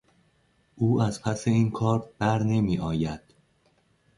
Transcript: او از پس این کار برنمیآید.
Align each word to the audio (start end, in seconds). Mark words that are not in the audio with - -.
او 0.75 1.01
از 1.01 1.21
پس 1.21 1.47
این 1.47 1.71
کار 1.71 2.09
برنمیآید. 2.19 3.19